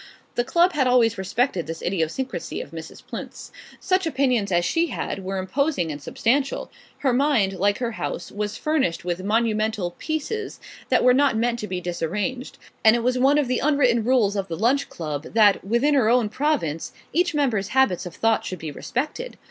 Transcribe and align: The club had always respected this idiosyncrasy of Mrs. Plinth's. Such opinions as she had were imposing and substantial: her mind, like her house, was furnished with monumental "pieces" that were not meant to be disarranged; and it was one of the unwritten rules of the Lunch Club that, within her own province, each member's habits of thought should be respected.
The 0.33 0.43
club 0.43 0.73
had 0.73 0.87
always 0.87 1.19
respected 1.19 1.67
this 1.67 1.83
idiosyncrasy 1.83 2.59
of 2.59 2.71
Mrs. 2.71 3.05
Plinth's. 3.05 3.51
Such 3.79 4.07
opinions 4.07 4.51
as 4.51 4.65
she 4.65 4.87
had 4.87 5.23
were 5.23 5.37
imposing 5.37 5.91
and 5.91 6.01
substantial: 6.01 6.71
her 7.01 7.13
mind, 7.13 7.53
like 7.59 7.77
her 7.77 7.91
house, 7.91 8.31
was 8.31 8.57
furnished 8.57 9.05
with 9.05 9.23
monumental 9.23 9.91
"pieces" 9.99 10.59
that 10.89 11.03
were 11.03 11.13
not 11.13 11.37
meant 11.37 11.59
to 11.59 11.67
be 11.67 11.79
disarranged; 11.79 12.57
and 12.83 12.95
it 12.95 13.03
was 13.03 13.19
one 13.19 13.37
of 13.37 13.47
the 13.47 13.59
unwritten 13.59 14.03
rules 14.03 14.35
of 14.35 14.47
the 14.47 14.57
Lunch 14.57 14.89
Club 14.89 15.33
that, 15.35 15.63
within 15.63 15.93
her 15.93 16.09
own 16.09 16.29
province, 16.29 16.93
each 17.13 17.35
member's 17.35 17.67
habits 17.67 18.07
of 18.07 18.15
thought 18.15 18.43
should 18.43 18.57
be 18.57 18.71
respected. 18.71 19.37